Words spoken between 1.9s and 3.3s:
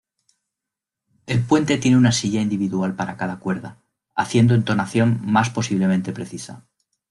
una silla individual para